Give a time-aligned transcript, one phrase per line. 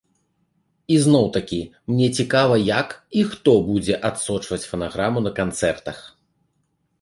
[0.93, 1.59] І зноў-такі,
[1.91, 5.97] мне цікава як і хто будзе адсочваць фанаграму на канцэртах.